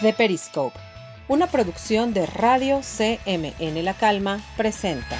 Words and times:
The 0.00 0.14
Periscope, 0.14 0.78
una 1.28 1.46
producción 1.48 2.14
de 2.14 2.24
Radio 2.24 2.80
CMN 2.80 3.84
La 3.84 3.92
Calma, 3.92 4.40
presenta. 4.56 5.18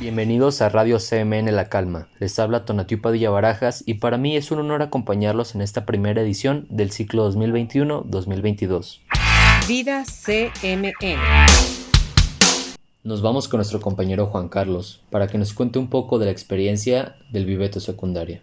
Bienvenidos 0.00 0.60
a 0.60 0.68
Radio 0.68 0.98
CMN 0.98 1.50
La 1.56 1.70
Calma. 1.70 2.08
Les 2.18 2.38
habla 2.38 2.66
Tonatiu 2.66 3.00
Padilla 3.00 3.30
Barajas 3.30 3.82
y 3.86 3.94
para 3.94 4.18
mí 4.18 4.36
es 4.36 4.50
un 4.50 4.58
honor 4.58 4.82
acompañarlos 4.82 5.54
en 5.54 5.62
esta 5.62 5.86
primera 5.86 6.20
edición 6.20 6.66
del 6.68 6.90
ciclo 6.90 7.32
2021-2022. 7.32 8.98
Vida 9.66 10.04
CMN. 10.04 11.16
Nos 13.02 13.22
vamos 13.22 13.48
con 13.48 13.58
nuestro 13.58 13.80
compañero 13.80 14.26
Juan 14.26 14.50
Carlos 14.50 15.00
para 15.08 15.26
que 15.26 15.38
nos 15.38 15.54
cuente 15.54 15.78
un 15.78 15.88
poco 15.88 16.18
de 16.18 16.26
la 16.26 16.32
experiencia 16.32 17.16
del 17.30 17.46
Vive 17.46 17.70
tu 17.70 17.80
Secundaria. 17.80 18.42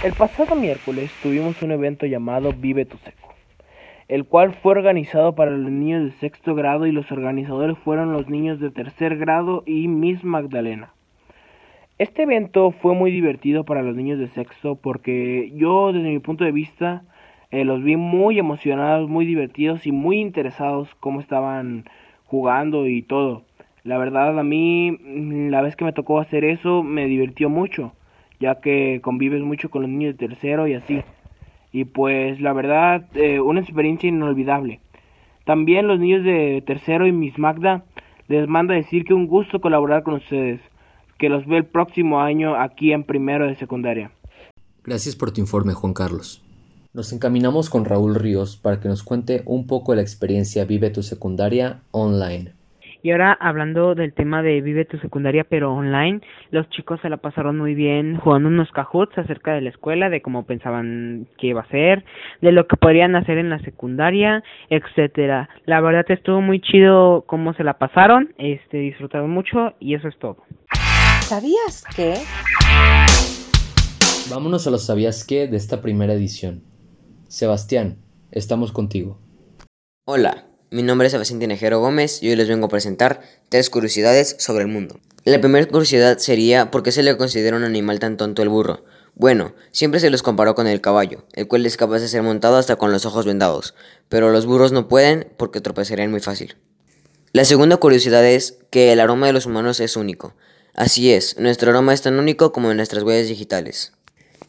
El 0.00 0.12
pasado 0.12 0.54
miércoles 0.54 1.10
tuvimos 1.24 1.60
un 1.60 1.72
evento 1.72 2.06
llamado 2.06 2.52
Vive 2.52 2.84
tu 2.84 2.96
Seco, 2.98 3.34
el 4.06 4.26
cual 4.26 4.54
fue 4.54 4.70
organizado 4.70 5.34
para 5.34 5.50
los 5.50 5.72
niños 5.72 6.04
de 6.04 6.12
sexto 6.12 6.54
grado 6.54 6.86
y 6.86 6.92
los 6.92 7.10
organizadores 7.10 7.76
fueron 7.78 8.12
los 8.12 8.28
niños 8.28 8.60
de 8.60 8.70
tercer 8.70 9.16
grado 9.16 9.64
y 9.66 9.88
Miss 9.88 10.22
Magdalena. 10.22 10.92
Este 11.98 12.22
evento 12.22 12.70
fue 12.70 12.94
muy 12.94 13.10
divertido 13.10 13.64
para 13.64 13.82
los 13.82 13.96
niños 13.96 14.20
de 14.20 14.28
sexto 14.28 14.76
porque 14.76 15.50
yo 15.56 15.92
desde 15.92 16.10
mi 16.10 16.20
punto 16.20 16.44
de 16.44 16.52
vista 16.52 17.02
eh, 17.50 17.64
los 17.64 17.82
vi 17.82 17.96
muy 17.96 18.38
emocionados, 18.38 19.08
muy 19.08 19.26
divertidos 19.26 19.84
y 19.84 19.90
muy 19.90 20.20
interesados 20.20 20.94
cómo 21.00 21.18
estaban 21.18 21.86
jugando 22.24 22.86
y 22.86 23.02
todo. 23.02 23.42
La 23.82 23.98
verdad 23.98 24.38
a 24.38 24.44
mí 24.44 24.96
la 25.50 25.60
vez 25.60 25.74
que 25.74 25.84
me 25.84 25.92
tocó 25.92 26.20
hacer 26.20 26.44
eso 26.44 26.84
me 26.84 27.06
divirtió 27.06 27.48
mucho 27.50 27.94
ya 28.40 28.60
que 28.60 29.00
convives 29.02 29.42
mucho 29.42 29.70
con 29.70 29.82
los 29.82 29.90
niños 29.90 30.16
de 30.16 30.28
tercero 30.28 30.66
y 30.66 30.74
así. 30.74 31.02
Y 31.72 31.84
pues 31.84 32.40
la 32.40 32.52
verdad, 32.52 33.06
eh, 33.14 33.40
una 33.40 33.60
experiencia 33.60 34.08
inolvidable. 34.08 34.80
También 35.44 35.86
los 35.86 35.98
niños 35.98 36.24
de 36.24 36.62
tercero 36.66 37.06
y 37.06 37.12
Miss 37.12 37.38
Magda 37.38 37.84
les 38.28 38.46
manda 38.48 38.74
decir 38.74 39.04
que 39.04 39.14
un 39.14 39.26
gusto 39.26 39.60
colaborar 39.60 40.02
con 40.02 40.14
ustedes, 40.14 40.60
que 41.18 41.28
los 41.28 41.46
ve 41.46 41.56
el 41.58 41.64
próximo 41.64 42.20
año 42.20 42.54
aquí 42.54 42.92
en 42.92 43.04
primero 43.04 43.46
de 43.46 43.56
secundaria. 43.56 44.10
Gracias 44.84 45.16
por 45.16 45.32
tu 45.32 45.40
informe, 45.40 45.72
Juan 45.72 45.94
Carlos. 45.94 46.42
Nos 46.94 47.12
encaminamos 47.12 47.70
con 47.70 47.84
Raúl 47.84 48.14
Ríos 48.14 48.56
para 48.56 48.80
que 48.80 48.88
nos 48.88 49.02
cuente 49.02 49.42
un 49.44 49.66
poco 49.66 49.92
de 49.92 49.96
la 49.96 50.02
experiencia 50.02 50.64
Vive 50.64 50.90
tu 50.90 51.02
secundaria 51.02 51.80
online. 51.90 52.57
Y 53.02 53.12
ahora 53.12 53.32
hablando 53.32 53.94
del 53.94 54.12
tema 54.12 54.42
de 54.42 54.60
Vive 54.60 54.84
tu 54.84 54.98
secundaria 54.98 55.44
pero 55.44 55.72
online, 55.72 56.20
los 56.50 56.68
chicos 56.70 57.00
se 57.00 57.08
la 57.08 57.18
pasaron 57.18 57.58
muy 57.58 57.74
bien 57.74 58.16
jugando 58.16 58.48
unos 58.48 58.70
cajuts 58.72 59.16
acerca 59.18 59.54
de 59.54 59.60
la 59.60 59.70
escuela, 59.70 60.10
de 60.10 60.22
cómo 60.22 60.46
pensaban 60.46 61.26
que 61.38 61.48
iba 61.48 61.60
a 61.60 61.68
ser, 61.68 62.04
de 62.40 62.52
lo 62.52 62.66
que 62.66 62.76
podrían 62.76 63.14
hacer 63.16 63.38
en 63.38 63.50
la 63.50 63.60
secundaria, 63.60 64.42
etcétera. 64.70 65.48
La 65.66 65.80
verdad 65.80 66.04
estuvo 66.08 66.40
muy 66.40 66.60
chido 66.60 67.24
cómo 67.26 67.54
se 67.54 67.64
la 67.64 67.78
pasaron, 67.78 68.34
este 68.38 68.78
disfrutaron 68.78 69.30
mucho 69.30 69.74
y 69.78 69.94
eso 69.94 70.08
es 70.08 70.18
todo. 70.18 70.38
¿Sabías 71.20 71.84
qué? 71.94 72.14
Vámonos 74.30 74.66
a 74.66 74.70
los 74.70 74.84
sabías 74.84 75.24
qué 75.24 75.46
de 75.46 75.56
esta 75.56 75.80
primera 75.80 76.12
edición. 76.12 76.62
Sebastián, 77.28 77.98
estamos 78.30 78.72
contigo. 78.72 79.18
Hola, 80.06 80.47
mi 80.70 80.82
nombre 80.82 81.06
es 81.06 81.12
Sebastián 81.12 81.40
Tinejero 81.40 81.80
Gómez 81.80 82.22
y 82.22 82.28
hoy 82.28 82.36
les 82.36 82.48
vengo 82.48 82.66
a 82.66 82.68
presentar 82.68 83.22
tres 83.48 83.70
curiosidades 83.70 84.36
sobre 84.38 84.64
el 84.64 84.70
mundo. 84.70 85.00
La 85.24 85.40
primera 85.40 85.66
curiosidad 85.66 86.18
sería 86.18 86.70
¿por 86.70 86.82
qué 86.82 86.92
se 86.92 87.02
le 87.02 87.16
considera 87.16 87.56
un 87.56 87.64
animal 87.64 87.98
tan 87.98 88.16
tonto 88.16 88.42
el 88.42 88.48
burro? 88.48 88.84
Bueno, 89.14 89.54
siempre 89.72 89.98
se 89.98 90.10
los 90.10 90.22
comparó 90.22 90.54
con 90.54 90.66
el 90.66 90.80
caballo, 90.80 91.24
el 91.32 91.48
cual 91.48 91.66
es 91.66 91.76
capaz 91.76 92.00
de 92.00 92.08
ser 92.08 92.22
montado 92.22 92.56
hasta 92.56 92.76
con 92.76 92.92
los 92.92 93.06
ojos 93.06 93.26
vendados, 93.26 93.74
pero 94.08 94.30
los 94.30 94.46
burros 94.46 94.72
no 94.72 94.88
pueden 94.88 95.28
porque 95.36 95.60
tropezarían 95.60 96.10
muy 96.10 96.20
fácil. 96.20 96.56
La 97.32 97.44
segunda 97.44 97.78
curiosidad 97.78 98.24
es 98.24 98.58
que 98.70 98.92
el 98.92 99.00
aroma 99.00 99.26
de 99.26 99.32
los 99.32 99.46
humanos 99.46 99.80
es 99.80 99.96
único. 99.96 100.34
Así 100.74 101.12
es, 101.12 101.36
nuestro 101.38 101.70
aroma 101.70 101.94
es 101.94 102.02
tan 102.02 102.18
único 102.18 102.52
como 102.52 102.72
nuestras 102.72 103.02
huellas 103.02 103.28
digitales. 103.28 103.92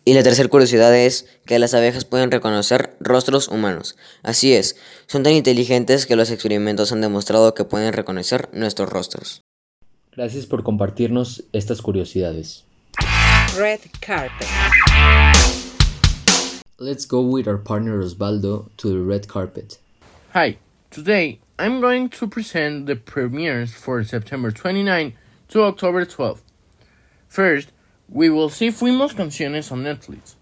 Y 0.05 0.13
la 0.13 0.23
tercera 0.23 0.49
curiosidad 0.49 0.95
es 0.95 1.27
que 1.45 1.59
las 1.59 1.73
abejas 1.73 2.05
pueden 2.05 2.31
reconocer 2.31 2.95
rostros 2.99 3.47
humanos. 3.47 3.95
Así 4.23 4.53
es, 4.53 4.75
son 5.07 5.23
tan 5.23 5.33
inteligentes 5.33 6.05
que 6.05 6.15
los 6.15 6.31
experimentos 6.31 6.91
han 6.91 7.01
demostrado 7.01 7.53
que 7.53 7.65
pueden 7.65 7.93
reconocer 7.93 8.49
nuestros 8.53 8.89
rostros. 8.89 9.41
Gracias 10.15 10.45
por 10.45 10.63
compartirnos 10.63 11.43
estas 11.53 11.81
curiosidades. 11.81 12.65
Red 13.57 13.79
Carpet. 13.99 14.47
Let's 16.79 17.05
go 17.05 17.21
with 17.21 17.47
our 17.47 17.57
partner 17.57 18.01
Osvaldo 18.01 18.69
to 18.77 18.89
the 18.89 19.01
red 19.01 19.27
carpet. 19.27 19.79
Hi, 20.33 20.57
today 20.89 21.39
I'm 21.59 21.81
going 21.81 22.09
to 22.09 22.27
present 22.27 22.85
the 22.85 22.95
premieres 22.95 23.73
for 23.73 24.01
September 24.03 24.49
29 24.49 25.13
to 25.49 25.63
October 25.63 26.05
12. 26.05 26.41
First, 27.27 27.71
we 28.11 28.29
will 28.29 28.49
see 28.49 28.69
Fuimos 28.69 29.15
Canciones 29.15 29.71
on 29.71 29.83
Netflix, 29.83 30.33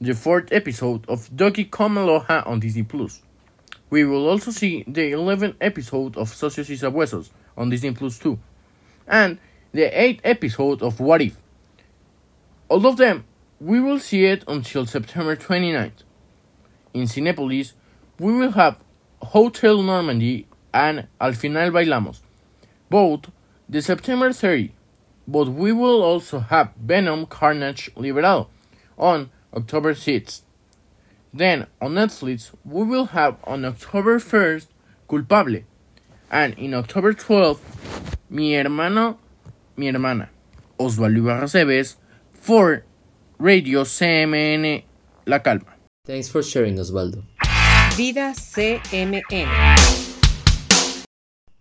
the 0.00 0.14
fourth 0.14 0.50
episode 0.50 1.08
of 1.08 1.30
Doki 1.30 1.68
Aloha 1.72 2.42
on 2.44 2.58
Disney 2.58 2.82
Plus. 2.82 3.22
We 3.88 4.04
will 4.04 4.28
also 4.28 4.50
see 4.50 4.82
the 4.88 5.12
11th 5.12 5.54
episode 5.60 6.16
of 6.16 6.30
Socios 6.30 6.68
y 6.68 6.74
Sabuesos 6.74 7.30
on 7.56 7.70
Disney 7.70 7.92
Plus 7.92 8.18
2, 8.18 8.36
and 9.06 9.38
the 9.70 9.82
8th 9.82 10.20
episode 10.24 10.82
of 10.82 10.98
What 10.98 11.22
If. 11.22 11.36
All 12.68 12.84
of 12.84 12.96
them, 12.96 13.24
we 13.60 13.80
will 13.80 14.00
see 14.00 14.24
it 14.24 14.42
until 14.48 14.84
September 14.84 15.36
29th. 15.36 16.02
In 16.94 17.02
Cinepolis, 17.02 17.74
we 18.18 18.32
will 18.32 18.52
have 18.52 18.76
Hotel 19.22 19.80
Normandy 19.82 20.48
and 20.72 21.06
Al 21.20 21.32
Final 21.34 21.70
Bailamos, 21.70 22.22
both 22.90 23.30
the 23.68 23.80
September 23.80 24.32
30 24.32 24.72
but 25.26 25.48
we 25.48 25.72
will 25.72 26.02
also 26.02 26.38
have 26.38 26.72
Venom 26.76 27.26
Carnage 27.26 27.90
Liberal 27.96 28.50
on 28.98 29.30
October 29.54 29.94
6th. 29.94 30.42
Then 31.32 31.66
on 31.80 31.94
Netflix, 31.94 32.52
we 32.64 32.84
will 32.84 33.06
have 33.06 33.36
on 33.44 33.64
October 33.64 34.18
1st 34.18 34.66
Culpable, 35.08 35.60
and 36.30 36.54
in 36.54 36.74
October 36.74 37.12
12th, 37.12 37.60
Mi 38.30 38.54
Hermano, 38.54 39.18
Mi 39.76 39.86
Hermana, 39.86 40.30
Osvaldo 40.78 41.18
Ibarra 41.18 41.84
for 42.32 42.84
Radio 43.38 43.84
CMN 43.84 44.84
La 45.26 45.38
Calma. 45.40 45.74
Thanks 46.06 46.28
for 46.28 46.42
sharing, 46.42 46.76
Osvaldo. 46.76 47.24
Vida 47.96 48.32
CMN. 48.34 50.03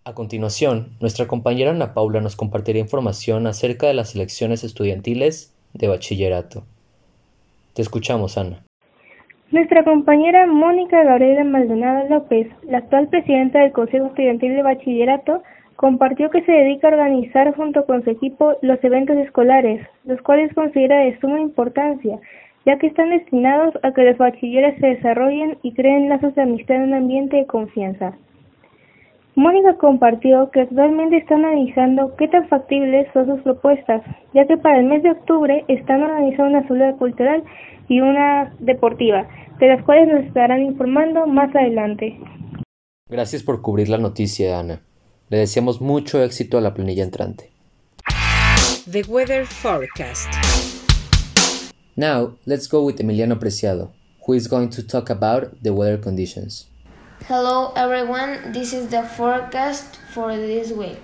A 0.06 0.14
continuación, 0.14 0.90
nuestra 1.00 1.28
compañera 1.28 1.72
Ana 1.72 1.94
Paula 1.94 2.20
nos 2.20 2.36
compartirá 2.36 2.78
información 2.78 3.48
acerca 3.48 3.88
de 3.88 3.94
las 3.94 4.16
elecciones 4.16 4.66
estudiantiles 4.66 5.56
de 5.74 5.88
bachillerato. 5.88 6.64
Te 7.74 7.82
escuchamos, 7.82 8.38
Ana. 8.38 8.64
Nuestra 9.52 9.86
compañera 9.86 10.46
Mónica 10.46 11.02
Gabriela 11.06 11.46
Maldonado 11.46 12.10
López, 12.10 12.48
la 12.68 12.80
actual 12.80 13.08
presidenta 13.08 13.60
del 13.60 13.72
Consejo 13.72 14.08
Estudiantil 14.08 14.56
de 14.56 14.64
Bachillerato, 14.64 15.42
compartió 15.78 16.30
que 16.30 16.44
se 16.44 16.52
dedica 16.52 16.90
a 16.90 16.92
organizar 16.92 17.56
junto 17.56 17.86
con 17.86 18.04
su 18.04 18.10
equipo 18.10 18.58
los 18.62 18.84
eventos 18.84 19.16
escolares, 19.16 19.88
los 20.04 20.22
cuales 20.22 20.54
considera 20.54 21.00
de 21.00 21.18
suma 21.22 21.40
importancia, 21.40 22.20
ya 22.66 22.78
que 22.78 22.88
están 22.88 23.10
destinados 23.10 23.74
a 23.84 23.94
que 23.94 24.04
los 24.04 24.18
bachilleres 24.18 24.78
se 24.82 24.88
desarrollen 24.88 25.60
y 25.64 25.72
creen 25.72 26.10
lazos 26.10 26.36
de 26.36 26.42
amistad 26.42 26.76
en 26.76 26.90
un 26.90 26.94
ambiente 26.94 27.38
de 27.38 27.46
confianza. 27.46 28.18
Mónica 29.36 29.76
compartió 29.78 30.52
que 30.52 30.62
actualmente 30.62 31.18
están 31.18 31.44
analizando 31.44 32.16
qué 32.18 32.28
tan 32.28 32.48
factibles 32.50 33.08
son 33.14 33.26
sus 33.26 33.42
propuestas, 33.42 34.04
ya 34.34 34.46
que 34.46 34.58
para 34.58 34.80
el 34.80 34.86
mes 34.86 35.02
de 35.02 35.10
octubre 35.10 35.66
están 35.68 36.04
organizando 36.04 36.60
una 36.60 36.68
sala 36.68 36.94
cultural 36.98 37.44
y 37.90 38.00
una 38.00 38.54
deportiva, 38.60 39.28
de 39.60 39.68
las 39.70 39.84
cuales 39.84 40.08
nos 40.08 40.26
estarán 40.26 40.62
informando 40.62 41.26
más 41.26 41.54
adelante. 41.56 42.20
Gracias 43.10 43.42
por 43.42 43.62
cubrir 43.62 43.90
la 43.90 43.98
noticia, 43.98 44.60
Ana. 44.60 44.82
Le 45.30 45.40
deseamos 45.40 45.82
mucho 45.82 46.24
éxito 46.24 46.60
a 46.60 46.62
la 46.62 46.76
planilla 46.76 47.04
entrante. 47.04 47.50
The 48.92 49.02
Weather 49.08 49.48
Forecast. 49.48 50.32
Now, 51.96 52.38
let's 52.46 52.68
go 52.68 52.84
with 52.84 53.00
Emiliano 53.00 53.40
Preciado, 53.40 53.94
who 54.28 54.36
is 54.36 54.48
going 54.48 54.70
to 54.70 54.84
talk 54.86 55.10
about 55.10 55.60
the 55.64 55.72
weather 55.72 56.00
conditions. 56.00 56.73
Hello 57.28 57.72
everyone, 57.78 58.52
this 58.52 58.74
is 58.74 58.90
the 58.90 59.02
forecast 59.02 59.96
for 60.12 60.36
this 60.36 60.72
week. 60.72 61.00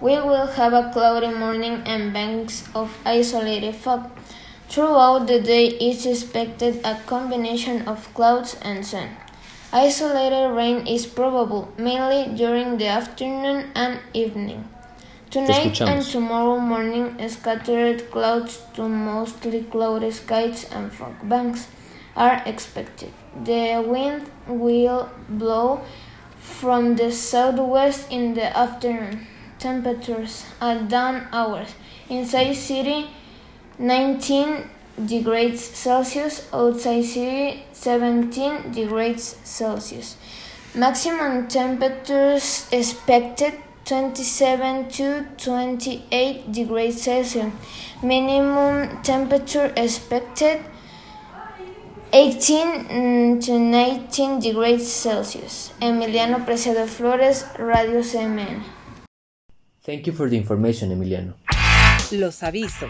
We 0.00 0.12
will 0.12 0.46
have 0.46 0.72
a 0.72 0.90
cloudy 0.94 1.28
morning 1.28 1.82
and 1.84 2.10
banks 2.10 2.66
of 2.74 2.96
isolated 3.04 3.74
fog. 3.74 4.10
Throughout 4.70 5.26
the 5.26 5.40
day 5.40 5.66
is 5.66 6.06
expected 6.06 6.80
a 6.84 6.98
combination 7.04 7.86
of 7.86 8.08
clouds 8.14 8.56
and 8.62 8.86
sun. 8.86 9.10
Isolated 9.70 10.48
rain 10.56 10.86
is 10.86 11.04
probable, 11.04 11.68
mainly 11.76 12.34
during 12.34 12.78
the 12.78 12.86
afternoon 12.86 13.70
and 13.74 14.00
evening. 14.14 14.66
Tonight 15.28 15.82
and 15.82 16.02
tomorrow 16.02 16.58
morning, 16.58 17.20
scattered 17.28 18.10
clouds 18.10 18.62
to 18.72 18.88
mostly 18.88 19.64
cloudy 19.64 20.12
skies 20.12 20.64
and 20.72 20.90
fog 20.90 21.28
banks. 21.28 21.68
Are 22.18 22.42
expected. 22.44 23.12
The 23.44 23.82
wind 23.86 24.28
will 24.48 25.08
blow 25.28 25.82
from 26.40 26.96
the 26.96 27.12
southwest 27.12 28.10
in 28.10 28.34
the 28.34 28.54
afternoon. 28.56 29.26
Temperatures 29.58 30.44
at 30.60 30.88
dawn 30.88 31.28
hours. 31.32 31.74
Inside 32.08 32.54
city 32.54 33.08
19 33.78 34.68
degrees 35.06 35.60
Celsius, 35.62 36.48
outside 36.52 37.04
city 37.04 37.62
17 37.72 38.72
degrees 38.72 39.36
Celsius. 39.44 40.16
Maximum 40.74 41.46
temperatures 41.48 42.68
expected 42.72 43.54
27 43.84 44.88
to 44.90 45.26
28 45.38 46.52
degrees 46.52 47.00
Celsius. 47.00 47.52
Minimum 48.02 49.02
temperature 49.02 49.72
expected 49.76 50.64
18 52.10 53.40
to 53.40 53.58
19 53.58 54.40
degrees 54.40 54.88
Celsius. 54.88 55.72
Emiliano 55.78 56.46
Preciado 56.46 56.86
Flores, 56.86 57.46
Radio 57.58 58.00
CMN. 58.00 58.62
Thank 59.84 60.04
you 60.04 60.14
for 60.14 60.30
the 60.30 60.36
information, 60.36 60.90
Emiliano. 60.90 61.34
Los 62.10 62.42
avisos. 62.42 62.88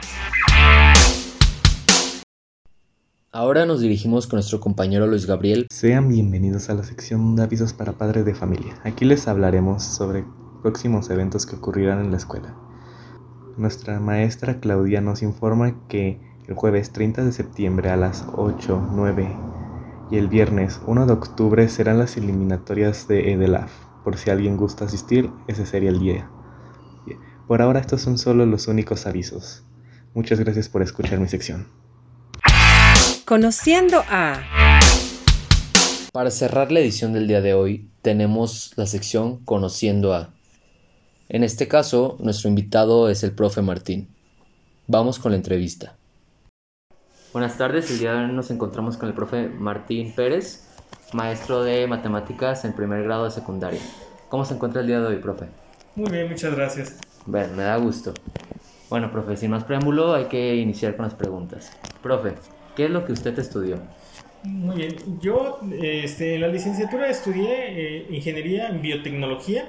Ahora 3.33 3.67
nos 3.67 3.81
dirigimos 3.81 4.29
con 4.29 4.37
nuestro 4.37 4.61
compañero 4.61 5.09
Luis 5.09 5.27
Gabriel. 5.27 5.67
Sean 5.71 6.09
bienvenidos 6.09 6.71
a 6.71 6.75
la 6.75 6.85
sección 6.85 7.35
de 7.35 7.43
avisos 7.43 7.73
para 7.73 7.95
padres 7.95 8.25
de 8.25 8.37
familia. 8.37 8.79
Aquí 8.85 9.05
les 9.05 9.27
hablaremos 9.27 9.83
sobre 9.83 10.25
próximos 10.63 11.11
eventos 11.11 11.45
que 11.45 11.57
ocurrirán 11.57 12.05
en 12.05 12.13
la 12.13 12.19
escuela. 12.19 12.55
Nuestra 13.57 13.99
maestra 13.99 14.61
Claudia 14.61 15.01
nos 15.01 15.23
informa 15.23 15.89
que 15.89 16.28
el 16.49 16.55
jueves 16.55 16.93
30 16.93 17.25
de 17.25 17.33
septiembre 17.33 17.91
a 17.91 17.97
las 17.97 18.25
8, 18.35 18.89
9 18.93 19.37
y 20.11 20.17
el 20.17 20.29
viernes 20.29 20.81
1 20.87 21.05
de 21.05 21.13
octubre 21.13 21.69
serán 21.69 21.99
las 21.99 22.17
eliminatorias 22.17 23.07
de 23.07 23.33
EDELAF. 23.33 23.71
Por 24.03 24.17
si 24.17 24.31
alguien 24.31 24.57
gusta 24.57 24.87
asistir, 24.87 25.31
ese 25.47 25.67
sería 25.67 25.91
el 25.91 26.01
día. 26.01 26.31
Por 27.47 27.61
ahora 27.61 27.81
estos 27.81 28.01
son 28.01 28.17
solo 28.17 28.47
los 28.47 28.67
únicos 28.67 29.07
avisos. 29.07 29.63
Muchas 30.15 30.41
gracias 30.41 30.71
por 30.71 30.81
escuchar 30.81 31.21
mi 31.21 31.29
sección. 31.29 31.69
Conociendo 33.27 34.03
a... 34.09 34.41
Para 36.13 36.31
cerrar 36.31 36.73
la 36.73 36.81
edición 36.81 37.13
del 37.13 37.29
día 37.29 37.43
de 37.43 37.53
hoy, 37.53 37.91
tenemos 38.01 38.73
la 38.77 38.87
sección 38.87 39.45
Conociendo 39.45 40.15
a. 40.15 40.33
En 41.29 41.45
este 41.45 41.69
caso, 41.69 42.17
nuestro 42.21 42.49
invitado 42.49 43.11
es 43.11 43.23
el 43.23 43.33
profe 43.33 43.61
Martín. 43.61 44.09
Vamos 44.87 45.19
con 45.19 45.33
la 45.33 45.37
entrevista. 45.37 45.99
Buenas 47.39 47.57
tardes, 47.57 47.89
el 47.93 48.01
día 48.01 48.15
de 48.15 48.25
hoy 48.25 48.33
nos 48.33 48.51
encontramos 48.51 48.97
con 48.97 49.09
el 49.09 49.15
profe 49.15 49.49
Martín 49.49 50.13
Pérez, 50.13 50.67
maestro 51.13 51.63
de 51.63 51.87
matemáticas 51.87 52.65
en 52.65 52.73
primer 52.73 53.05
grado 53.05 53.27
de 53.27 53.31
secundaria. 53.31 53.79
¿Cómo 54.29 54.45
se 54.45 54.55
encuentra 54.55 54.81
el 54.81 54.89
día 54.89 54.99
de 54.99 55.07
hoy, 55.07 55.17
profe? 55.19 55.47
Muy 55.95 56.11
bien, 56.11 56.29
muchas 56.29 56.57
gracias. 56.57 56.99
Bueno, 57.27 57.55
me 57.55 57.63
da 57.63 57.77
gusto. 57.77 58.13
Bueno, 58.91 59.13
profe, 59.13 59.37
sin 59.37 59.53
más 59.53 59.63
preámbulo, 59.63 60.15
hay 60.15 60.25
que 60.25 60.57
iniciar 60.57 60.97
con 60.97 61.05
las 61.05 61.15
preguntas. 61.15 61.71
Profe, 62.03 62.35
¿qué 62.75 62.87
es 62.87 62.91
lo 62.91 63.05
que 63.05 63.13
usted 63.13 63.39
estudió? 63.39 63.77
Muy 64.43 64.75
bien, 64.75 64.97
yo 65.21 65.61
este, 65.81 66.35
en 66.35 66.41
la 66.41 66.49
licenciatura 66.49 67.09
estudié 67.09 67.55
eh, 67.69 68.07
ingeniería 68.11 68.69
en 68.69 68.83
biotecnología 68.83 69.65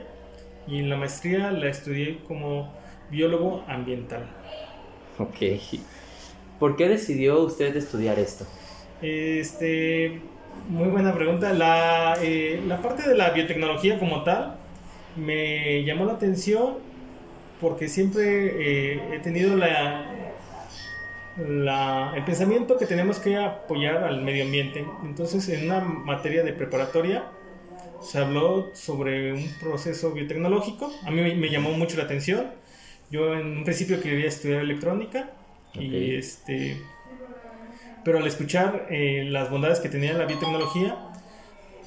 y 0.67 0.79
en 0.79 0.89
la 0.89 0.97
maestría 0.97 1.51
la 1.51 1.69
estudié 1.69 2.17
como 2.27 2.73
biólogo 3.11 3.63
ambiental. 3.67 4.23
Ok. 5.19 5.35
¿Por 6.59 6.75
qué 6.75 6.87
decidió 6.89 7.41
usted 7.43 7.75
estudiar 7.75 8.19
esto? 8.19 8.45
Este, 9.01 10.21
muy 10.67 10.89
buena 10.89 11.13
pregunta. 11.13 11.53
La, 11.53 12.17
eh, 12.21 12.61
la 12.65 12.81
parte 12.81 13.07
de 13.07 13.15
la 13.15 13.31
biotecnología 13.31 13.99
como 13.99 14.23
tal 14.23 14.59
me 15.15 15.83
llamó 15.85 16.05
la 16.05 16.13
atención 16.13 16.77
porque 17.59 17.87
siempre 17.89 18.93
eh, 18.95 19.15
he 19.15 19.19
tenido 19.19 19.55
la, 19.55 20.05
la, 21.35 22.13
el 22.15 22.23
pensamiento 22.25 22.77
que 22.77 22.85
tenemos 22.85 23.19
que 23.19 23.37
apoyar 23.37 24.03
al 24.03 24.21
medio 24.21 24.45
ambiente. 24.45 24.85
Entonces, 25.03 25.47
en 25.49 25.65
una 25.65 25.81
materia 25.81 26.43
de 26.43 26.53
preparatoria 26.53 27.25
se 27.99 28.19
habló 28.19 28.71
sobre 28.75 29.33
un 29.33 29.57
proceso 29.59 30.11
biotecnológico. 30.13 30.91
A 31.05 31.11
mí 31.11 31.21
me, 31.21 31.35
me 31.35 31.49
llamó 31.49 31.71
mucho 31.73 31.97
la 31.97 32.03
atención. 32.03 32.51
Yo 33.11 33.33
en 33.35 33.57
un 33.59 33.63
principio 33.63 34.01
quería 34.01 34.27
estudiar 34.27 34.61
electrónica 34.61 35.31
y 35.73 36.15
este 36.15 36.81
pero 38.03 38.17
al 38.19 38.27
escuchar 38.27 38.87
eh, 38.89 39.25
las 39.29 39.49
bondades 39.51 39.79
que 39.79 39.89
tenía 39.89 40.13
la 40.13 40.25
biotecnología 40.25 40.97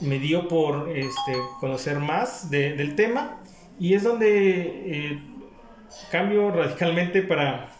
me 0.01 0.19
dio 0.19 0.47
por 0.49 0.91
este, 0.91 1.33
conocer 1.61 1.99
más 1.99 2.51
de, 2.51 2.75
del 2.75 2.95
tema. 2.97 3.41
Y 3.79 3.95
es 3.95 4.03
donde 4.03 4.29
eh, 4.87 5.19
cambio 6.11 6.51
radicalmente 6.51 7.23
para 7.23 7.71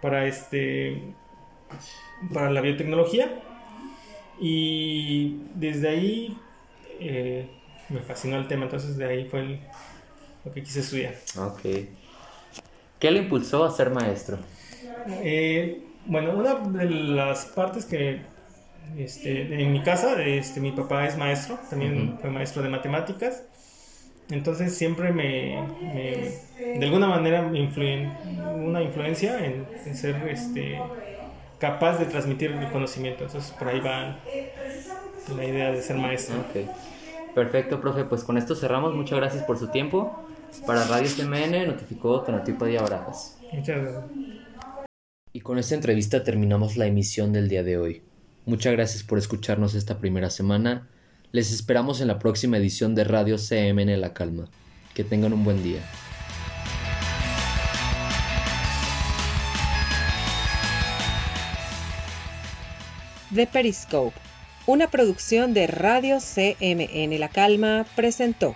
para 0.00 0.26
este 0.26 1.02
para 2.32 2.50
la 2.50 2.60
biotecnología. 2.60 3.40
Y 4.40 5.38
desde 5.54 5.88
ahí 5.88 6.38
eh, 7.00 7.48
me 7.88 8.00
fascinó 8.00 8.36
el 8.38 8.48
tema. 8.48 8.64
Entonces 8.64 8.96
de 8.96 9.04
ahí 9.04 9.28
fue 9.28 9.40
el- 9.40 9.60
lo 10.44 10.52
que 10.52 10.62
quise 10.62 10.80
estudiar. 10.80 11.14
Ok. 11.38 11.60
¿Qué 12.98 13.10
le 13.10 13.18
impulsó 13.20 13.64
a 13.64 13.70
ser 13.70 13.90
maestro? 13.90 14.38
Eh, 15.06 15.90
bueno, 16.04 16.36
una 16.36 16.54
de 16.56 16.86
las 16.90 17.46
partes 17.46 17.86
que 17.86 18.32
este, 18.96 19.62
en 19.62 19.72
mi 19.72 19.82
casa, 19.82 20.22
este, 20.24 20.60
mi 20.60 20.72
papá 20.72 21.06
es 21.06 21.16
maestro, 21.16 21.66
también 21.68 22.10
Ujú. 22.10 22.18
fue 22.20 22.30
maestro 22.30 22.62
de 22.62 22.68
matemáticas, 22.68 23.44
entonces 24.28 24.76
siempre 24.76 25.12
me, 25.12 25.76
me- 25.80 26.42
de 26.72 26.86
alguna 26.86 27.06
manera 27.08 27.42
me 27.42 27.58
influyen, 27.60 28.20
una 28.24 28.82
influencia 28.82 29.44
en, 29.44 29.80
en 29.84 29.96
ser 29.96 30.26
este, 30.28 30.98
capaz 31.58 31.98
de 31.98 32.06
transmitir 32.06 32.52
el 32.52 32.70
conocimiento, 32.70 33.24
entonces 33.24 33.52
por 33.52 33.68
ahí 33.68 33.80
va 33.80 34.28
la 35.26 35.44
idea 35.44 35.72
de 35.72 35.82
ser 35.82 35.98
maestro. 35.98 36.40
Ok. 36.40 36.56
Perfecto, 37.32 37.80
profe. 37.80 38.04
Pues 38.04 38.24
con 38.24 38.36
esto 38.38 38.54
cerramos. 38.54 38.94
Muchas 38.94 39.18
gracias 39.18 39.44
por 39.44 39.58
su 39.58 39.70
tiempo. 39.70 40.24
Para 40.64 40.84
Radio 40.86 41.08
CMN 41.10 41.66
notificó 41.66 42.22
Tonatiuh 42.22 42.58
Padilla 42.58 42.82
Barajas. 42.82 43.44
Muchas 43.50 43.80
gracias. 43.82 44.21
Y 45.34 45.40
con 45.40 45.58
esta 45.58 45.74
entrevista 45.74 46.24
terminamos 46.24 46.76
la 46.76 46.86
emisión 46.86 47.32
del 47.32 47.48
día 47.48 47.62
de 47.62 47.78
hoy. 47.78 48.02
Muchas 48.44 48.74
gracias 48.74 49.02
por 49.02 49.16
escucharnos 49.16 49.74
esta 49.74 49.98
primera 49.98 50.28
semana. 50.28 50.88
Les 51.30 51.52
esperamos 51.52 52.02
en 52.02 52.08
la 52.08 52.18
próxima 52.18 52.58
edición 52.58 52.94
de 52.94 53.04
Radio 53.04 53.36
CMN 53.38 53.98
La 53.98 54.12
Calma. 54.12 54.50
Que 54.92 55.04
tengan 55.04 55.32
un 55.32 55.42
buen 55.42 55.62
día. 55.62 55.80
The 63.34 63.46
Periscope, 63.46 64.14
una 64.66 64.90
producción 64.90 65.54
de 65.54 65.66
Radio 65.66 66.18
CMN 66.18 67.18
La 67.18 67.30
Calma, 67.30 67.86
presentó. 67.96 68.54